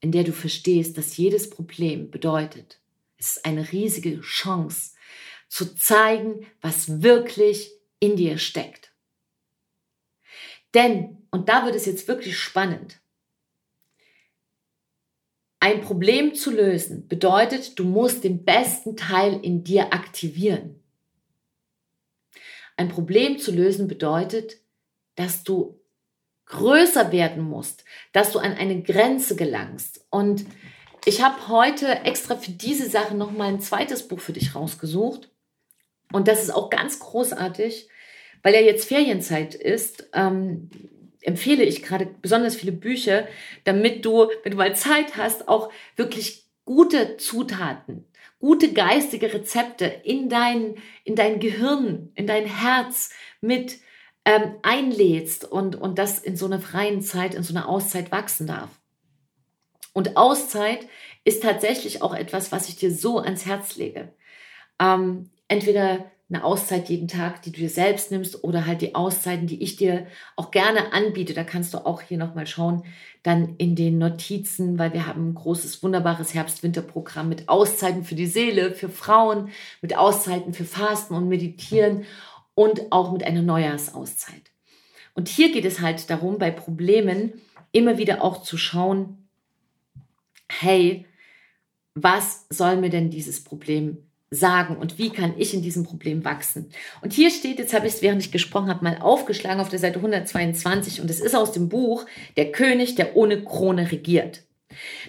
[0.00, 2.80] in der du verstehst, dass jedes Problem bedeutet,
[3.16, 4.92] es ist eine riesige Chance
[5.48, 8.92] zu zeigen, was wirklich in dir steckt.
[10.74, 13.00] Denn, und da wird es jetzt wirklich spannend,
[15.60, 20.82] ein Problem zu lösen bedeutet, du musst den besten Teil in dir aktivieren.
[22.76, 24.58] Ein Problem zu lösen bedeutet,
[25.16, 25.80] dass du
[26.46, 30.06] größer werden musst, dass du an eine Grenze gelangst.
[30.10, 30.46] Und
[31.04, 35.30] ich habe heute extra für diese Sache noch mal ein zweites Buch für dich rausgesucht.
[36.12, 37.88] Und das ist auch ganz großartig,
[38.42, 40.08] weil ja jetzt Ferienzeit ist.
[40.14, 40.70] Ähm,
[41.22, 43.26] empfehle ich gerade besonders viele Bücher,
[43.64, 48.04] damit du, wenn du mal Zeit hast, auch wirklich gute Zutaten,
[48.38, 53.78] gute geistige Rezepte in dein, in dein Gehirn, in dein Herz mit
[54.24, 58.46] ähm, einlädst und, und das in so einer freien Zeit, in so einer Auszeit wachsen
[58.46, 58.70] darf.
[59.94, 60.86] Und Auszeit
[61.24, 64.12] ist tatsächlich auch etwas, was ich dir so ans Herz lege.
[64.78, 69.46] Ähm, entweder eine Auszeit jeden Tag, die du dir selbst nimmst oder halt die Auszeiten,
[69.46, 71.32] die ich dir auch gerne anbiete.
[71.32, 72.84] Da kannst du auch hier nochmal schauen,
[73.22, 78.26] dann in den Notizen, weil wir haben ein großes, wunderbares Herbst-Winter-Programm mit Auszeiten für die
[78.26, 82.04] Seele, für Frauen, mit Auszeiten für Fasten und Meditieren
[82.54, 84.50] und auch mit einer Neujahrsauszeit.
[85.14, 87.40] Und hier geht es halt darum, bei Problemen
[87.72, 89.28] immer wieder auch zu schauen,
[90.50, 91.06] hey,
[91.94, 96.70] was soll mir denn dieses Problem sagen und wie kann ich in diesem Problem wachsen?
[97.00, 99.78] Und hier steht, jetzt habe ich es, während ich gesprochen habe, mal aufgeschlagen auf der
[99.78, 104.42] Seite 122 und es ist aus dem Buch Der König, der ohne Krone regiert.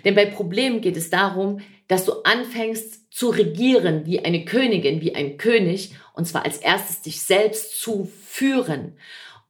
[0.05, 5.15] Denn bei Problemen geht es darum, dass du anfängst zu regieren wie eine Königin, wie
[5.15, 8.95] ein König, und zwar als erstes dich selbst zu führen.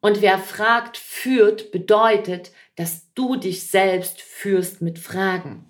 [0.02, 5.66] Und wer fragt, führt, bedeutet, dass du dich selbst führst mit Fragen.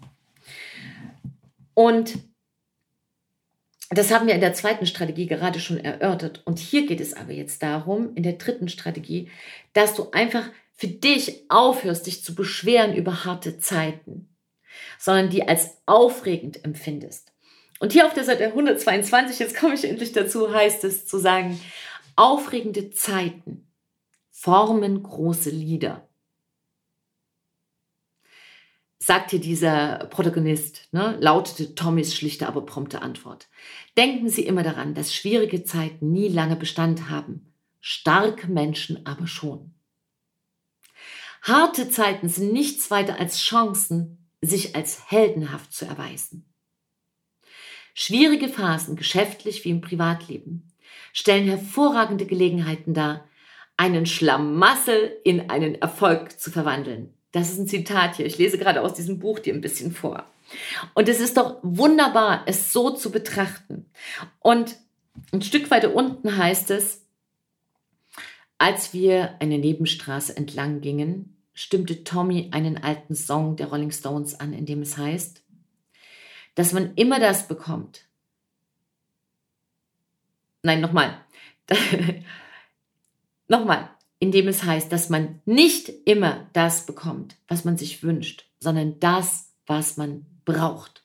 [1.73, 2.19] Und
[3.89, 6.43] Das haben wir in der zweiten Strategie gerade schon erörtert.
[6.45, 9.29] Und hier geht es aber jetzt darum, in der dritten Strategie,
[9.73, 14.29] dass du einfach für dich aufhörst, dich zu beschweren über harte Zeiten,
[14.99, 17.33] sondern die als aufregend empfindest.
[17.79, 21.59] Und hier auf der Seite 122, jetzt komme ich endlich dazu, heißt es zu sagen,
[22.15, 23.67] aufregende Zeiten
[24.29, 26.08] formen große Lieder.
[29.01, 33.47] Sagt hier dieser Protagonist, ne, lautete Tommys schlichte, aber prompte Antwort.
[33.97, 39.73] Denken Sie immer daran, dass schwierige Zeiten nie lange Bestand haben, starke Menschen aber schon.
[41.41, 46.45] Harte Zeiten sind nichts weiter als Chancen, sich als heldenhaft zu erweisen.
[47.93, 50.71] Schwierige Phasen, geschäftlich wie im Privatleben,
[51.13, 53.27] stellen hervorragende Gelegenheiten dar,
[53.77, 57.13] einen Schlamassel in einen Erfolg zu verwandeln.
[57.31, 58.25] Das ist ein Zitat hier.
[58.25, 60.25] Ich lese gerade aus diesem Buch dir ein bisschen vor.
[60.95, 63.85] Und es ist doch wunderbar, es so zu betrachten.
[64.39, 64.75] Und
[65.31, 67.05] ein Stück weiter unten heißt es,
[68.57, 74.53] als wir eine Nebenstraße entlang gingen, stimmte Tommy einen alten Song der Rolling Stones an,
[74.53, 75.43] in dem es heißt,
[76.55, 78.05] dass man immer das bekommt.
[80.63, 81.21] Nein, nochmal.
[83.47, 83.89] nochmal,
[84.19, 88.99] in dem es heißt, dass man nicht immer das bekommt, was man sich wünscht, sondern
[88.99, 91.03] das, was man braucht.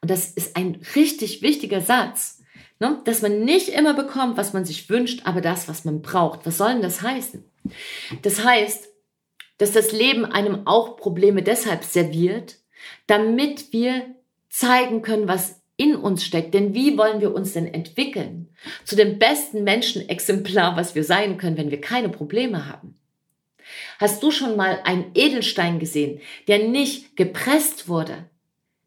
[0.00, 2.42] Und das ist ein richtig wichtiger Satz,
[2.80, 3.00] ne?
[3.04, 6.46] dass man nicht immer bekommt, was man sich wünscht, aber das, was man braucht.
[6.46, 7.44] Was soll denn das heißen?
[8.22, 8.88] Das heißt,
[9.58, 12.56] dass das Leben einem auch Probleme deshalb serviert,
[13.06, 14.14] damit wir
[14.48, 16.54] zeigen können, was in uns steckt.
[16.54, 18.48] Denn wie wollen wir uns denn entwickeln
[18.84, 22.98] zu dem besten Menschenexemplar, was wir sein können, wenn wir keine Probleme haben?
[23.98, 28.28] Hast du schon mal einen Edelstein gesehen, der nicht gepresst wurde,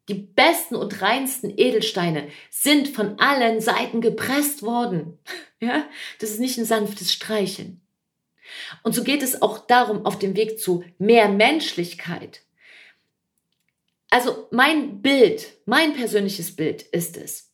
[0.09, 5.17] die besten und reinsten Edelsteine sind von allen Seiten gepresst worden.
[5.61, 5.85] Ja,
[6.21, 7.81] das ist nicht ein sanftes Streicheln.
[8.81, 12.43] Und so geht es auch darum, auf dem Weg zu mehr Menschlichkeit.
[14.09, 17.51] Also mein Bild, mein persönliches Bild ist es,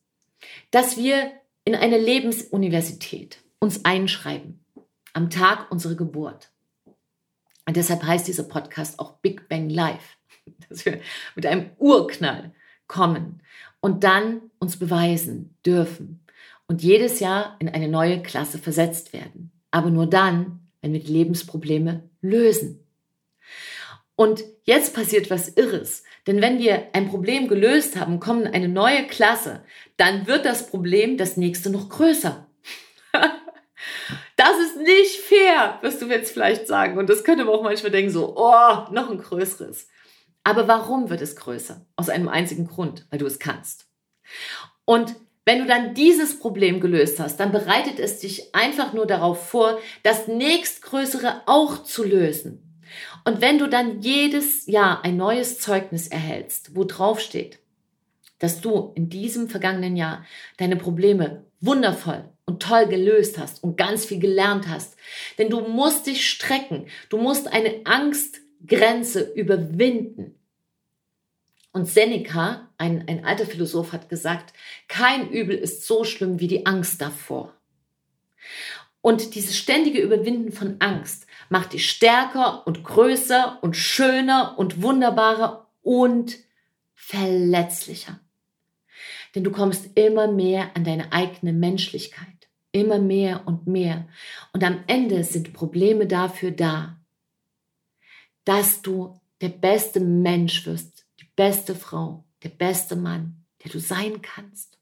[0.71, 1.31] dass wir
[1.65, 4.63] in eine Lebensuniversität uns einschreiben
[5.13, 6.51] am Tag unserer Geburt.
[7.67, 10.17] Und deshalb heißt dieser Podcast auch Big Bang Live
[10.69, 10.99] dass wir
[11.35, 12.53] mit einem Urknall
[12.87, 13.41] kommen
[13.79, 16.23] und dann uns beweisen dürfen
[16.67, 19.51] und jedes Jahr in eine neue Klasse versetzt werden.
[19.71, 22.79] Aber nur dann, wenn wir die Lebensprobleme lösen.
[24.15, 26.03] Und jetzt passiert was Irres.
[26.27, 29.63] Denn wenn wir ein Problem gelöst haben, kommen eine neue Klasse,
[29.97, 32.47] dann wird das Problem das nächste noch größer.
[34.35, 36.97] das ist nicht fair, wirst du jetzt vielleicht sagen.
[36.97, 39.87] Und das könnte man auch manchmal denken, so, oh, noch ein größeres.
[40.43, 41.85] Aber warum wird es größer?
[41.95, 43.87] Aus einem einzigen Grund, weil du es kannst.
[44.85, 49.47] Und wenn du dann dieses Problem gelöst hast, dann bereitet es dich einfach nur darauf
[49.47, 52.64] vor, das nächstgrößere auch zu lösen.
[53.25, 57.59] Und wenn du dann jedes Jahr ein neues Zeugnis erhältst, wo drauf steht,
[58.39, 60.25] dass du in diesem vergangenen Jahr
[60.57, 64.95] deine Probleme wundervoll und toll gelöst hast und ganz viel gelernt hast,
[65.39, 70.35] denn du musst dich strecken, du musst eine Angst Grenze überwinden.
[71.71, 74.53] Und Seneca, ein, ein alter Philosoph, hat gesagt,
[74.87, 77.53] kein Übel ist so schlimm wie die Angst davor.
[79.01, 85.67] Und dieses ständige Überwinden von Angst macht dich stärker und größer und schöner und wunderbarer
[85.81, 86.37] und
[86.93, 88.19] verletzlicher.
[89.35, 92.27] Denn du kommst immer mehr an deine eigene Menschlichkeit.
[92.71, 94.07] Immer mehr und mehr.
[94.53, 96.97] Und am Ende sind Probleme dafür da,
[98.43, 104.21] dass du der beste Mensch wirst, die beste Frau, der beste Mann, der du sein
[104.21, 104.77] kannst.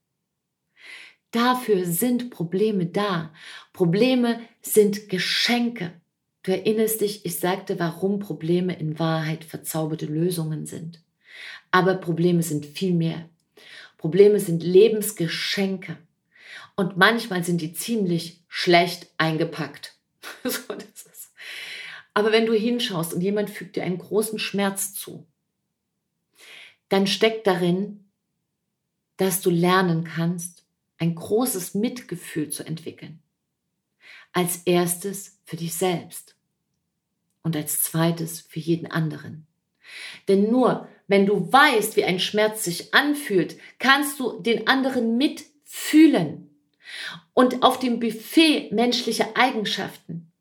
[1.31, 3.33] Dafür sind Probleme da.
[3.73, 5.99] Probleme sind Geschenke.
[6.43, 11.01] Du erinnerst dich, ich sagte, warum Probleme in Wahrheit verzauberte Lösungen sind.
[11.71, 13.29] Aber Probleme sind viel mehr.
[13.97, 15.97] Probleme sind Lebensgeschenke.
[16.75, 19.95] Und manchmal sind die ziemlich schlecht eingepackt.
[20.43, 20.59] so,
[22.13, 25.25] aber wenn du hinschaust und jemand fügt dir einen großen Schmerz zu,
[26.89, 28.05] dann steckt darin,
[29.17, 30.63] dass du lernen kannst,
[30.97, 33.19] ein großes Mitgefühl zu entwickeln.
[34.31, 36.35] Als erstes für dich selbst
[37.43, 39.47] und als zweites für jeden anderen.
[40.27, 46.49] Denn nur wenn du weißt, wie ein Schmerz sich anfühlt, kannst du den anderen mitfühlen.
[47.33, 50.31] Und auf dem Buffet menschlicher Eigenschaften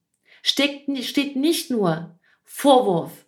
[0.43, 3.27] steht, steht nicht nur Vorwurf,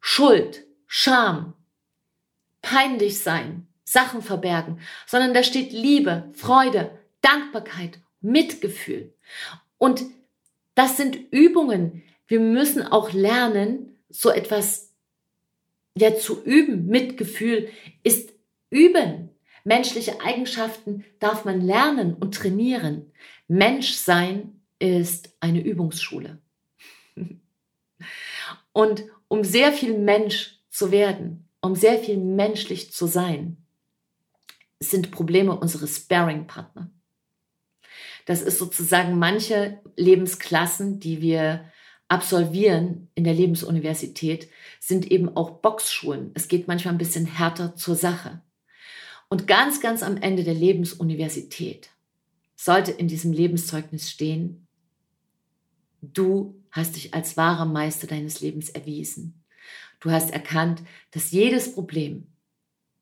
[0.00, 1.54] Schuld, Scham,
[2.60, 9.12] peinlich sein, Sachen verbergen, sondern da steht Liebe, Freude, Dankbarkeit, Mitgefühl.
[9.78, 10.02] Und
[10.74, 12.02] das sind Übungen.
[12.26, 14.92] Wir müssen auch lernen, so etwas
[15.96, 16.86] ja zu üben.
[16.86, 17.68] Mitgefühl
[18.02, 18.32] ist
[18.70, 19.30] üben.
[19.64, 23.12] Menschliche Eigenschaften darf man lernen und trainieren.
[23.48, 26.38] Menschsein ist eine Übungsschule.
[28.72, 33.58] Und um sehr viel Mensch zu werden, um sehr viel menschlich zu sein,
[34.80, 36.90] sind Probleme unsere Sparing-Partner.
[38.26, 41.64] Das ist sozusagen manche Lebensklassen, die wir
[42.08, 44.48] absolvieren in der Lebensuniversität,
[44.80, 46.30] sind eben auch Boxschulen.
[46.34, 48.42] Es geht manchmal ein bisschen härter zur Sache.
[49.28, 51.88] Und ganz, ganz am Ende der Lebensuniversität
[52.54, 54.66] sollte in diesem Lebenszeugnis stehen,
[56.02, 59.42] du hast dich als wahrer Meister deines Lebens erwiesen.
[60.00, 60.82] Du hast erkannt,
[61.12, 62.26] dass jedes Problem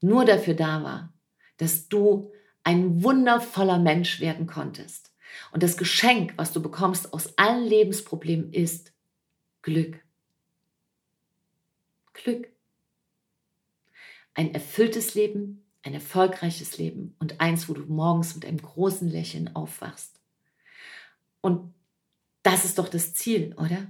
[0.00, 1.12] nur dafür da war,
[1.56, 2.30] dass du
[2.62, 5.09] ein wundervoller Mensch werden konntest.
[5.52, 8.92] Und das Geschenk, was du bekommst aus allen Lebensproblemen, ist
[9.62, 10.00] Glück.
[12.12, 12.48] Glück.
[14.34, 19.54] Ein erfülltes Leben, ein erfolgreiches Leben und eins, wo du morgens mit einem großen Lächeln
[19.54, 20.20] aufwachst.
[21.40, 21.74] Und
[22.42, 23.86] das ist doch das Ziel, oder?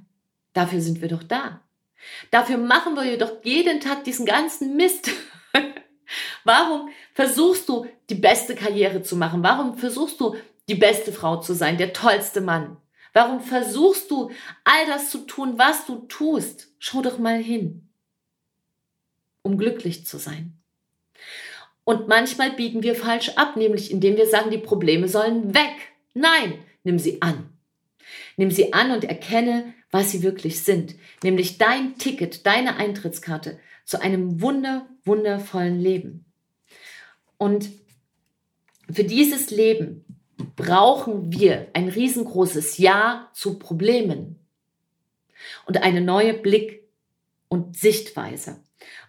[0.53, 1.63] Dafür sind wir doch da.
[2.31, 5.11] Dafür machen wir jedoch jeden Tag diesen ganzen Mist.
[6.45, 9.43] Warum versuchst du die beste Karriere zu machen?
[9.43, 10.37] Warum versuchst du
[10.71, 12.77] die beste Frau zu sein, der tollste Mann?
[13.13, 14.31] Warum versuchst du
[14.63, 16.69] all das zu tun, was du tust?
[16.79, 17.89] Schau doch mal hin,
[19.43, 20.57] um glücklich zu sein.
[21.83, 25.75] Und manchmal biegen wir falsch ab, nämlich indem wir sagen, die Probleme sollen weg.
[26.15, 27.49] Nein, nimm sie an.
[28.37, 34.01] Nimm sie an und erkenne, was sie wirklich sind, nämlich dein Ticket, deine Eintrittskarte zu
[34.01, 36.27] einem wunder, wundervollen Leben.
[37.39, 37.71] Und
[38.89, 40.05] für dieses Leben
[40.57, 44.39] brauchen wir ein riesengroßes Ja zu Problemen
[45.67, 46.89] und eine neue Blick-
[47.49, 48.61] und Sichtweise.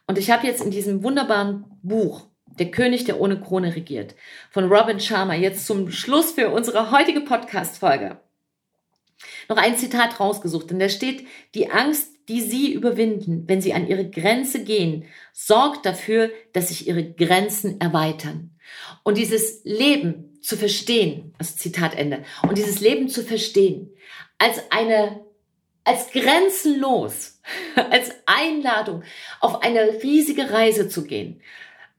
[0.08, 2.28] Und ich habe jetzt in diesem wunderbaren Buch
[2.60, 4.14] Der König, der ohne Krone regiert,
[4.50, 8.20] von Robin Sharma jetzt zum Schluss für unsere heutige Podcast-Folge
[9.50, 13.88] noch ein Zitat rausgesucht, denn da steht, die Angst, die Sie überwinden, wenn Sie an
[13.88, 18.52] Ihre Grenze gehen, sorgt dafür, dass sich Ihre Grenzen erweitern.
[19.04, 23.92] Und dieses Leben zu verstehen, also Zitat Ende, und dieses Leben zu verstehen
[24.38, 25.24] als eine,
[25.84, 27.40] als grenzenlos,
[27.76, 29.04] als Einladung
[29.40, 31.42] auf eine riesige Reise zu gehen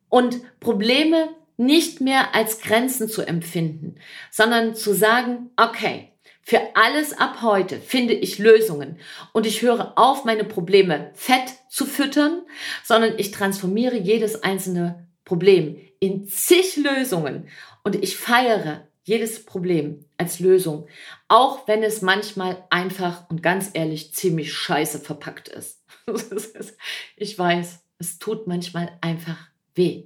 [0.09, 3.97] und Probleme nicht mehr als Grenzen zu empfinden,
[4.31, 6.09] sondern zu sagen, okay,
[6.45, 8.99] für alles ab heute finde ich Lösungen
[9.33, 12.43] und ich höre auf, meine Probleme fett zu füttern,
[12.83, 17.49] sondern ich transformiere jedes einzelne Problem in zig Lösungen
[17.85, 20.87] und ich feiere jedes Problem als Lösung,
[21.29, 25.83] auch wenn es manchmal einfach und ganz ehrlich ziemlich scheiße verpackt ist.
[27.17, 30.05] ich weiß, es tut manchmal einfach weh.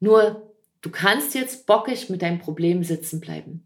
[0.00, 3.62] Nur, du kannst jetzt bockig mit deinem Problem sitzen bleiben.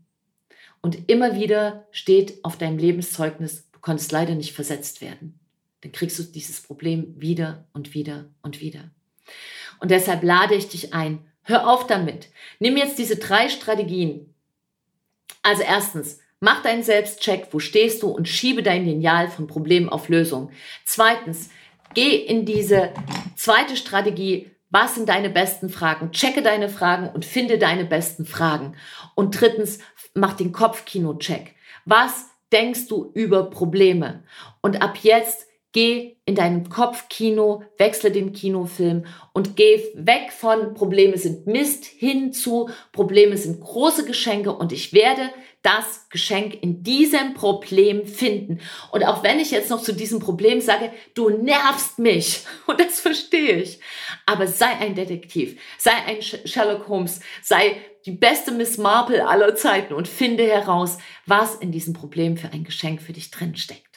[0.83, 5.38] Und immer wieder steht auf deinem Lebenszeugnis, du konntest leider nicht versetzt werden.
[5.83, 8.90] Dann kriegst du dieses Problem wieder und wieder und wieder.
[9.79, 12.28] Und deshalb lade ich dich ein, hör auf damit.
[12.58, 14.34] Nimm jetzt diese drei Strategien.
[15.42, 20.08] Also erstens, mach deinen Selbstcheck, wo stehst du und schiebe dein Lineal von Problem auf
[20.08, 20.50] Lösung.
[20.84, 21.50] Zweitens,
[21.94, 22.92] geh in diese
[23.36, 26.12] zweite Strategie, was sind deine besten Fragen?
[26.12, 28.76] Checke deine Fragen und finde deine besten Fragen.
[29.16, 29.80] Und drittens,
[30.14, 31.54] mach den Kopfkino-Check.
[31.84, 34.22] Was denkst du über Probleme?
[34.60, 41.16] Und ab jetzt geh in deinem Kopfkino, wechsle den Kinofilm und geh weg von Probleme
[41.16, 45.30] sind Mist hin zu Probleme sind große Geschenke und ich werde
[45.62, 48.61] das Geschenk in diesem Problem finden.
[48.92, 53.00] Und auch wenn ich jetzt noch zu diesem Problem sage, du nervst mich, und das
[53.00, 53.81] verstehe ich,
[54.27, 59.92] aber sei ein Detektiv, sei ein Sherlock Holmes, sei die beste Miss Marple aller Zeiten
[59.92, 60.96] und finde heraus,
[61.27, 63.89] was in diesem Problem für ein Geschenk für dich drinsteckt.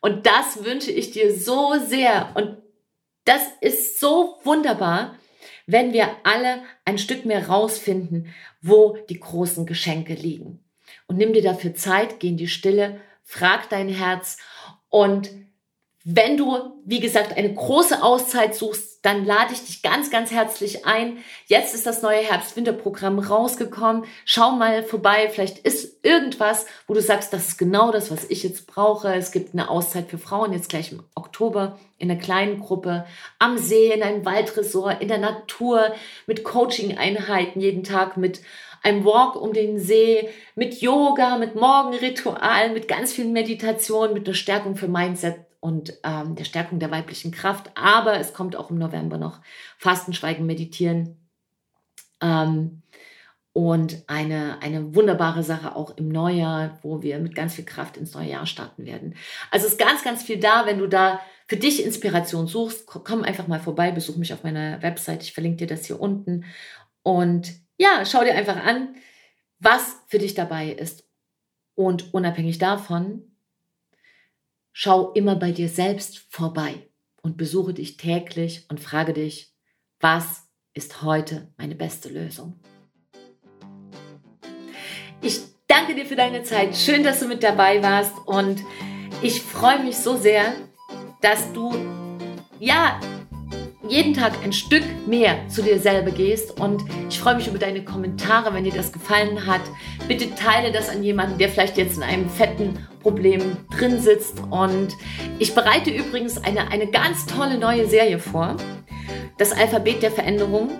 [0.00, 2.30] Und das wünsche ich dir so sehr.
[2.34, 2.58] Und
[3.24, 5.18] das ist so wunderbar,
[5.66, 10.64] wenn wir alle ein Stück mehr rausfinden, wo die großen Geschenke liegen.
[11.06, 14.38] Und nimm dir dafür Zeit, geh in die Stille, frag dein Herz
[14.88, 15.30] und
[16.08, 20.86] Wenn du, wie gesagt, eine große Auszeit suchst, dann lade ich dich ganz, ganz herzlich
[20.86, 21.18] ein.
[21.46, 24.04] Jetzt ist das neue Herbst-Winter-Programm rausgekommen.
[24.24, 25.28] Schau mal vorbei.
[25.32, 29.12] Vielleicht ist irgendwas, wo du sagst, das ist genau das, was ich jetzt brauche.
[29.16, 33.04] Es gibt eine Auszeit für Frauen jetzt gleich im Oktober in einer kleinen Gruppe,
[33.40, 35.92] am See, in einem Waldresort, in der Natur,
[36.28, 38.42] mit Coaching-Einheiten jeden Tag, mit
[38.84, 44.34] einem Walk um den See, mit Yoga, mit Morgenritualen, mit ganz viel Meditation, mit der
[44.34, 47.72] Stärkung für Mindset und ähm, der Stärkung der weiblichen Kraft.
[47.74, 49.40] Aber es kommt auch im November noch
[49.78, 51.16] Fasten, Schweigen, Meditieren.
[52.22, 52.82] Ähm,
[53.52, 58.14] und eine, eine wunderbare Sache auch im Neujahr, wo wir mit ganz viel Kraft ins
[58.14, 59.16] neue Jahr starten werden.
[59.50, 60.66] Also ist ganz, ganz viel da.
[60.66, 64.80] Wenn du da für dich Inspiration suchst, komm einfach mal vorbei, besuch mich auf meiner
[64.82, 65.24] Website.
[65.24, 66.44] Ich verlinke dir das hier unten.
[67.02, 68.94] Und ja, schau dir einfach an,
[69.58, 71.08] was für dich dabei ist.
[71.74, 73.35] Und unabhängig davon,
[74.78, 76.90] schau immer bei dir selbst vorbei
[77.22, 79.54] und besuche dich täglich und frage dich,
[80.00, 82.60] was ist heute meine beste Lösung?
[85.22, 86.76] Ich danke dir für deine Zeit.
[86.76, 88.62] Schön, dass du mit dabei warst und
[89.22, 90.52] ich freue mich so sehr,
[91.22, 91.74] dass du
[92.60, 93.00] ja
[93.88, 96.60] jeden Tag ein Stück mehr zu dir selber gehst.
[96.60, 99.62] Und ich freue mich über deine Kommentare, wenn dir das gefallen hat.
[100.06, 104.42] Bitte teile das an jemanden, der vielleicht jetzt in einem fetten Problem drin sitzt.
[104.50, 104.88] Und
[105.38, 108.56] ich bereite übrigens eine, eine ganz tolle neue Serie vor.
[109.38, 110.70] Das Alphabet der Veränderung.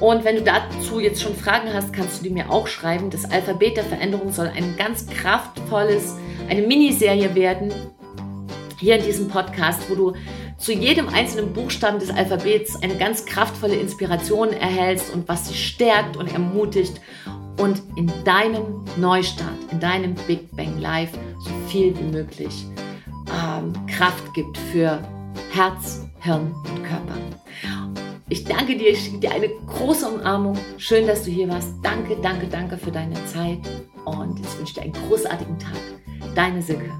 [0.00, 3.10] Und wenn du dazu jetzt schon Fragen hast, kannst du die mir auch schreiben.
[3.10, 6.16] Das Alphabet der Veränderung soll ein ganz kraftvolles,
[6.48, 7.72] eine Miniserie werden.
[8.80, 10.14] Hier in diesem Podcast, wo du
[10.58, 16.16] zu jedem einzelnen Buchstaben des Alphabets eine ganz kraftvolle Inspiration erhältst und was dich stärkt
[16.16, 17.00] und ermutigt
[17.58, 22.66] und in deinem Neustart, in deinem Big Bang Life so viel wie möglich
[23.30, 25.00] ähm, Kraft gibt für
[25.52, 27.14] Herz, Hirn und Körper.
[28.28, 30.56] Ich danke dir, ich schicke dir eine große Umarmung.
[30.78, 31.74] Schön, dass du hier warst.
[31.82, 33.58] Danke, danke, danke für deine Zeit
[34.04, 35.80] und ich wünsche dir einen großartigen Tag.
[36.36, 36.92] Deine Silke.